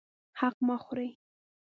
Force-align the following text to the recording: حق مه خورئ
حق 0.39 0.57
مه 0.67 0.77
خورئ 0.85 1.09